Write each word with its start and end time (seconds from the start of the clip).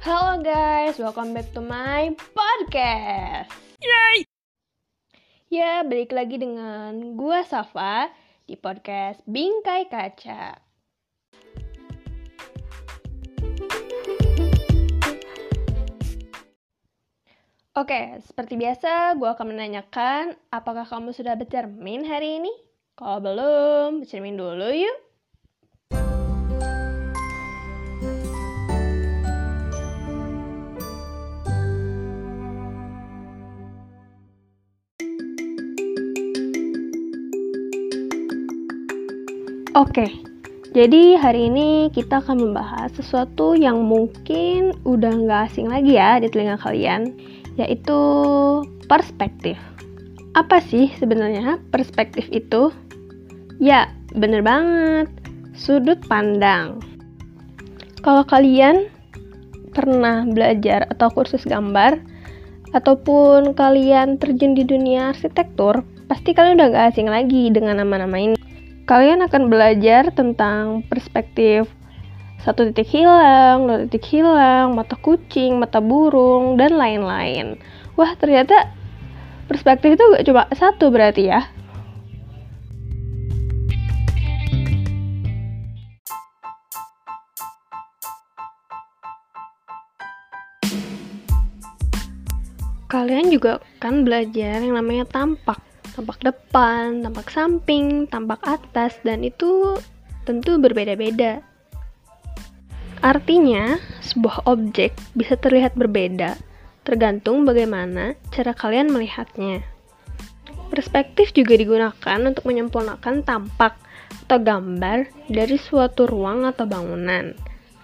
Halo 0.00 0.40
guys, 0.40 0.96
welcome 0.96 1.36
back 1.36 1.52
to 1.52 1.60
my 1.60 2.08
podcast. 2.32 3.52
Yay! 3.84 4.24
Ya, 5.52 5.84
balik 5.84 6.16
lagi 6.16 6.40
dengan 6.40 7.20
gua 7.20 7.44
Safa 7.44 8.08
di 8.48 8.56
podcast 8.56 9.20
Bingkai 9.28 9.92
Kaca. 9.92 10.56
Oke, 17.76 18.24
seperti 18.24 18.56
biasa, 18.56 19.20
gue 19.20 19.28
akan 19.28 19.52
menanyakan 19.52 20.32
apakah 20.48 20.88
kamu 20.88 21.12
sudah 21.12 21.36
bercermin 21.36 22.08
hari 22.08 22.40
ini? 22.40 22.52
Kalau 22.96 23.20
belum, 23.20 24.00
bercermin 24.00 24.40
dulu 24.40 24.64
yuk. 24.72 25.09
Oke, 39.78 40.02
jadi 40.74 41.14
hari 41.14 41.46
ini 41.46 41.94
kita 41.94 42.18
akan 42.18 42.42
membahas 42.42 42.90
sesuatu 42.90 43.54
yang 43.54 43.86
mungkin 43.86 44.74
udah 44.82 45.14
nggak 45.14 45.46
asing 45.46 45.70
lagi 45.70 45.94
ya 45.94 46.18
di 46.18 46.26
telinga 46.26 46.58
kalian, 46.58 47.14
yaitu 47.54 47.94
perspektif. 48.90 49.54
Apa 50.34 50.58
sih 50.58 50.90
sebenarnya 50.98 51.62
perspektif 51.70 52.26
itu? 52.34 52.74
Ya, 53.62 53.94
bener 54.10 54.42
banget, 54.42 55.06
sudut 55.54 56.02
pandang. 56.10 56.82
Kalau 58.02 58.26
kalian 58.26 58.90
pernah 59.70 60.26
belajar 60.26 60.82
atau 60.90 61.14
kursus 61.14 61.46
gambar, 61.46 62.02
ataupun 62.74 63.54
kalian 63.54 64.18
terjun 64.18 64.58
di 64.58 64.66
dunia 64.66 65.14
arsitektur, 65.14 65.86
pasti 66.10 66.34
kalian 66.34 66.58
udah 66.58 66.68
gak 66.74 66.86
asing 66.90 67.06
lagi 67.06 67.54
dengan 67.54 67.78
nama-nama 67.78 68.18
ini 68.18 68.49
kalian 68.90 69.22
akan 69.22 69.46
belajar 69.46 70.10
tentang 70.10 70.82
perspektif 70.90 71.70
satu 72.42 72.66
titik 72.74 72.90
hilang, 72.90 73.70
dua 73.70 73.86
titik 73.86 74.02
hilang, 74.18 74.74
mata 74.74 74.98
kucing, 74.98 75.62
mata 75.62 75.78
burung, 75.78 76.58
dan 76.58 76.74
lain-lain. 76.74 77.54
Wah, 77.94 78.18
ternyata 78.18 78.66
perspektif 79.46 79.94
itu 79.94 80.02
gak 80.02 80.26
cuma 80.26 80.42
satu 80.50 80.90
berarti 80.90 81.30
ya. 81.30 81.46
Kalian 92.90 93.30
juga 93.30 93.62
kan 93.78 94.02
belajar 94.02 94.58
yang 94.58 94.74
namanya 94.74 95.06
tampak 95.06 95.69
tampak 96.00 96.24
depan, 96.24 97.04
tampak 97.04 97.28
samping, 97.28 98.08
tampak 98.08 98.40
atas, 98.48 98.96
dan 99.04 99.20
itu 99.20 99.76
tentu 100.24 100.56
berbeda-beda. 100.56 101.44
Artinya, 103.04 103.76
sebuah 104.00 104.48
objek 104.48 104.96
bisa 105.12 105.36
terlihat 105.36 105.76
berbeda, 105.76 106.40
tergantung 106.88 107.44
bagaimana 107.44 108.16
cara 108.32 108.56
kalian 108.56 108.88
melihatnya. 108.88 109.60
Perspektif 110.72 111.36
juga 111.36 111.60
digunakan 111.60 112.20
untuk 112.24 112.48
menyempurnakan 112.48 113.20
tampak 113.20 113.76
atau 114.24 114.40
gambar 114.40 115.04
dari 115.28 115.60
suatu 115.60 116.08
ruang 116.08 116.48
atau 116.48 116.64
bangunan. 116.64 117.36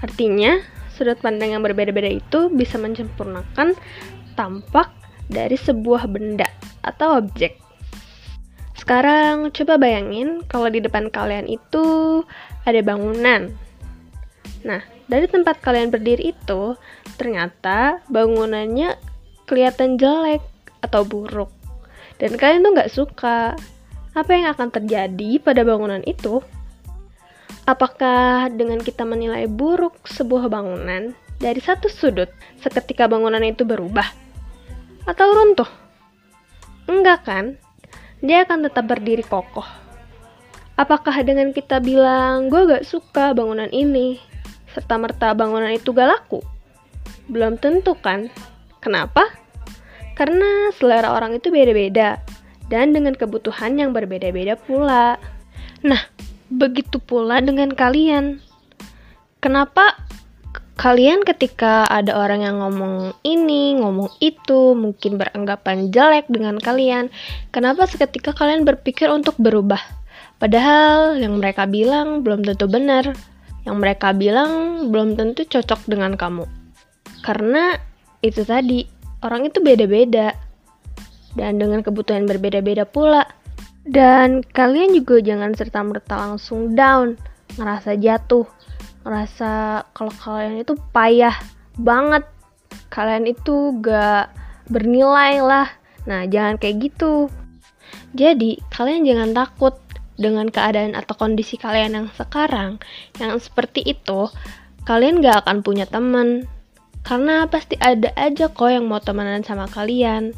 Artinya, 0.00 0.64
sudut 0.96 1.20
pandang 1.20 1.52
yang 1.52 1.60
berbeda-beda 1.60 2.08
itu 2.08 2.48
bisa 2.48 2.80
menyempurnakan 2.80 3.76
tampak 4.32 4.88
dari 5.28 5.60
sebuah 5.60 6.08
benda 6.08 6.48
atau 6.80 7.20
objek. 7.20 7.67
Sekarang 8.88 9.52
coba 9.52 9.76
bayangin 9.76 10.48
kalau 10.48 10.72
di 10.72 10.80
depan 10.80 11.12
kalian 11.12 11.44
itu 11.44 12.24
ada 12.64 12.80
bangunan. 12.80 13.52
Nah, 14.64 14.80
dari 15.04 15.28
tempat 15.28 15.60
kalian 15.60 15.92
berdiri 15.92 16.32
itu, 16.32 16.72
ternyata 17.20 18.00
bangunannya 18.08 18.96
kelihatan 19.44 20.00
jelek 20.00 20.40
atau 20.80 21.04
buruk. 21.04 21.52
Dan 22.16 22.40
kalian 22.40 22.64
tuh 22.64 22.72
nggak 22.72 22.88
suka. 22.88 23.60
Apa 24.16 24.30
yang 24.32 24.56
akan 24.56 24.72
terjadi 24.72 25.36
pada 25.36 25.68
bangunan 25.68 26.00
itu? 26.08 26.40
Apakah 27.68 28.48
dengan 28.48 28.80
kita 28.80 29.04
menilai 29.04 29.52
buruk 29.52 30.00
sebuah 30.08 30.48
bangunan 30.48 31.12
dari 31.36 31.60
satu 31.60 31.92
sudut, 31.92 32.32
seketika 32.64 33.04
bangunan 33.04 33.44
itu 33.44 33.68
berubah? 33.68 34.08
Atau 35.04 35.28
runtuh? 35.28 35.68
Enggak 36.88 37.28
kan? 37.28 37.67
Dia 38.18 38.42
akan 38.46 38.66
tetap 38.66 38.84
berdiri 38.90 39.22
kokoh. 39.22 39.66
Apakah 40.78 41.26
dengan 41.26 41.50
kita 41.50 41.82
bilang, 41.82 42.46
gue 42.50 42.62
gak 42.66 42.86
suka 42.86 43.34
bangunan 43.34 43.66
ini, 43.74 44.22
serta 44.70 44.94
merta 44.94 45.34
bangunan 45.34 45.74
itu 45.74 45.90
gak 45.90 46.06
laku? 46.06 46.38
Belum 47.26 47.58
tentu 47.58 47.98
kan? 47.98 48.30
Kenapa? 48.78 49.26
Karena 50.14 50.70
selera 50.74 51.14
orang 51.14 51.34
itu 51.38 51.50
beda-beda, 51.50 52.22
dan 52.70 52.94
dengan 52.94 53.18
kebutuhan 53.18 53.74
yang 53.74 53.90
berbeda-beda 53.90 54.54
pula. 54.54 55.18
Nah, 55.82 56.02
begitu 56.46 57.02
pula 57.02 57.42
dengan 57.42 57.74
kalian. 57.74 58.38
Kenapa 59.38 60.07
kalian 60.78 61.26
ketika 61.26 61.90
ada 61.90 62.14
orang 62.14 62.46
yang 62.46 62.62
ngomong 62.62 63.10
ini, 63.26 63.74
ngomong 63.82 64.14
itu, 64.22 64.78
mungkin 64.78 65.18
beranggapan 65.18 65.90
jelek 65.90 66.30
dengan 66.30 66.54
kalian, 66.62 67.10
kenapa 67.50 67.90
seketika 67.90 68.30
kalian 68.30 68.62
berpikir 68.62 69.10
untuk 69.10 69.34
berubah? 69.42 69.82
Padahal 70.38 71.18
yang 71.18 71.42
mereka 71.42 71.66
bilang 71.66 72.22
belum 72.22 72.46
tentu 72.46 72.70
benar, 72.70 73.10
yang 73.66 73.82
mereka 73.82 74.14
bilang 74.14 74.86
belum 74.94 75.18
tentu 75.18 75.42
cocok 75.50 75.90
dengan 75.90 76.14
kamu. 76.14 76.46
Karena 77.26 77.74
itu 78.22 78.46
tadi, 78.46 78.86
orang 79.26 79.50
itu 79.50 79.58
beda-beda. 79.58 80.30
Dan 81.34 81.58
dengan 81.58 81.82
kebutuhan 81.82 82.24
berbeda-beda 82.30 82.86
pula. 82.86 83.26
Dan 83.82 84.46
kalian 84.46 84.94
juga 84.94 85.18
jangan 85.18 85.58
serta-merta 85.58 86.14
langsung 86.14 86.78
down, 86.78 87.18
ngerasa 87.58 87.98
jatuh 87.98 88.46
ngerasa 89.08 89.82
kalau 89.96 90.12
kalian 90.12 90.60
itu 90.60 90.76
payah 90.92 91.32
banget. 91.80 92.28
Kalian 92.92 93.24
itu 93.24 93.72
gak 93.80 94.28
bernilai 94.68 95.40
lah. 95.40 95.68
Nah 96.04 96.28
jangan 96.28 96.60
kayak 96.60 96.92
gitu. 96.92 97.32
Jadi 98.12 98.60
kalian 98.68 99.08
jangan 99.08 99.32
takut 99.32 99.80
dengan 100.20 100.52
keadaan 100.52 100.92
atau 100.92 101.16
kondisi 101.16 101.56
kalian 101.56 101.96
yang 101.96 102.08
sekarang 102.12 102.82
yang 103.16 103.32
seperti 103.40 103.80
itu 103.86 104.28
kalian 104.84 105.24
gak 105.24 105.48
akan 105.48 105.64
punya 105.64 105.88
teman. 105.88 106.44
Karena 107.00 107.48
pasti 107.48 107.80
ada 107.80 108.12
aja 108.20 108.52
kok 108.52 108.68
yang 108.68 108.84
mau 108.84 109.00
temenan 109.00 109.40
sama 109.40 109.64
kalian 109.64 110.36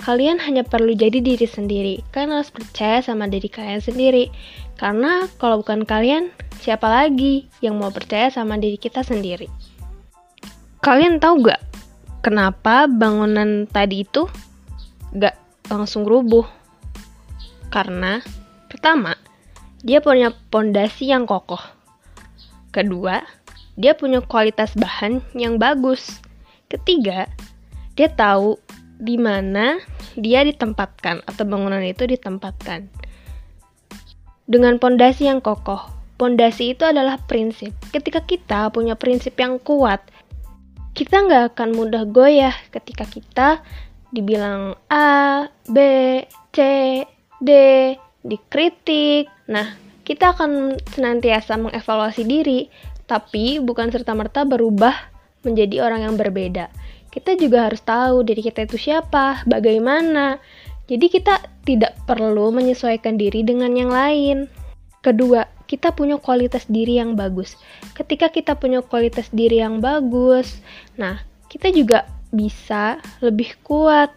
kalian 0.00 0.40
hanya 0.40 0.64
perlu 0.64 0.96
jadi 0.96 1.20
diri 1.20 1.44
sendiri. 1.44 2.00
Kalian 2.10 2.40
harus 2.40 2.52
percaya 2.52 3.04
sama 3.04 3.28
diri 3.28 3.52
kalian 3.52 3.84
sendiri. 3.84 4.32
Karena 4.80 5.28
kalau 5.36 5.60
bukan 5.60 5.84
kalian, 5.84 6.32
siapa 6.64 6.88
lagi 6.88 7.48
yang 7.60 7.76
mau 7.76 7.92
percaya 7.92 8.32
sama 8.32 8.56
diri 8.56 8.80
kita 8.80 9.04
sendiri? 9.04 9.46
Kalian 10.80 11.20
tahu 11.20 11.44
gak 11.44 11.60
kenapa 12.24 12.88
bangunan 12.88 13.68
tadi 13.68 14.08
itu 14.08 14.24
gak 15.12 15.36
langsung 15.68 16.08
rubuh? 16.08 16.48
Karena 17.68 18.24
pertama, 18.72 19.14
dia 19.84 20.00
punya 20.00 20.32
pondasi 20.48 21.12
yang 21.12 21.28
kokoh. 21.28 21.60
Kedua, 22.72 23.20
dia 23.76 23.92
punya 23.92 24.24
kualitas 24.24 24.72
bahan 24.72 25.20
yang 25.36 25.60
bagus. 25.60 26.24
Ketiga, 26.72 27.28
dia 28.00 28.08
tahu 28.08 28.56
di 29.00 29.16
mana 29.16 29.80
dia 30.14 30.44
ditempatkan 30.44 31.24
atau 31.24 31.44
bangunan 31.48 31.80
itu 31.80 32.04
ditempatkan. 32.04 32.86
Dengan 34.44 34.76
pondasi 34.76 35.26
yang 35.26 35.40
kokoh. 35.40 35.80
Pondasi 36.20 36.76
itu 36.76 36.84
adalah 36.84 37.16
prinsip. 37.24 37.72
Ketika 37.96 38.20
kita 38.20 38.68
punya 38.68 38.92
prinsip 38.92 39.32
yang 39.40 39.56
kuat, 39.56 40.04
kita 40.92 41.24
nggak 41.24 41.56
akan 41.56 41.72
mudah 41.72 42.04
goyah 42.04 42.52
ketika 42.68 43.08
kita 43.08 43.48
dibilang 44.12 44.76
A, 44.92 45.48
B, 45.64 45.78
C, 46.52 46.58
D, 47.40 47.50
dikritik. 48.20 49.32
Nah, 49.48 49.80
kita 50.04 50.36
akan 50.36 50.76
senantiasa 50.92 51.56
mengevaluasi 51.56 52.28
diri, 52.28 52.68
tapi 53.08 53.62
bukan 53.64 53.88
serta-merta 53.88 54.44
berubah 54.44 54.92
menjadi 55.40 55.88
orang 55.88 56.04
yang 56.04 56.20
berbeda 56.20 56.68
kita 57.10 57.34
juga 57.34 57.66
harus 57.66 57.82
tahu 57.82 58.22
diri 58.22 58.42
kita 58.42 58.64
itu 58.66 58.78
siapa, 58.78 59.42
bagaimana. 59.46 60.38
Jadi 60.90 61.06
kita 61.06 61.42
tidak 61.66 61.98
perlu 62.06 62.50
menyesuaikan 62.50 63.18
diri 63.18 63.46
dengan 63.46 63.74
yang 63.74 63.90
lain. 63.90 64.50
Kedua, 65.02 65.46
kita 65.70 65.94
punya 65.94 66.18
kualitas 66.18 66.66
diri 66.66 66.98
yang 66.98 67.14
bagus. 67.14 67.54
Ketika 67.94 68.30
kita 68.30 68.58
punya 68.58 68.82
kualitas 68.82 69.30
diri 69.30 69.62
yang 69.62 69.78
bagus, 69.78 70.58
nah, 70.98 71.22
kita 71.46 71.70
juga 71.70 72.10
bisa 72.30 72.98
lebih 73.22 73.54
kuat 73.66 74.14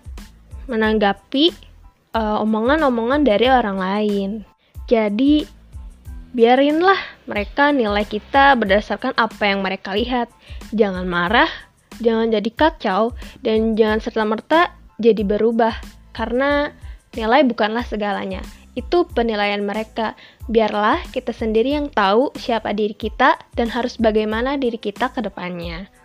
menanggapi 0.69 1.54
omongan 2.13 2.45
omongan-omongan 2.45 3.22
dari 3.25 3.48
orang 3.50 3.78
lain. 3.81 4.30
Jadi, 4.86 5.50
biarinlah 6.34 7.25
mereka 7.25 7.74
nilai 7.74 8.06
kita 8.06 8.54
berdasarkan 8.54 9.18
apa 9.18 9.50
yang 9.50 9.66
mereka 9.66 9.98
lihat. 9.98 10.30
Jangan 10.74 11.10
marah, 11.10 11.50
jangan 12.01 12.34
jadi 12.34 12.50
kacau, 12.54 13.13
dan 13.45 13.78
jangan 13.78 14.00
serta-merta 14.01 14.74
jadi 14.98 15.22
berubah. 15.25 15.74
Karena 16.13 16.69
nilai 17.13 17.42
bukanlah 17.45 17.86
segalanya. 17.86 18.42
Itu 18.74 19.06
penilaian 19.06 19.62
mereka. 19.62 20.18
Biarlah 20.50 21.01
kita 21.13 21.30
sendiri 21.30 21.78
yang 21.78 21.94
tahu 21.94 22.34
siapa 22.38 22.74
diri 22.74 22.98
kita 22.98 23.38
dan 23.54 23.69
harus 23.69 24.01
bagaimana 24.01 24.57
diri 24.57 24.81
kita 24.81 25.13
ke 25.13 25.22
depannya. 25.22 26.02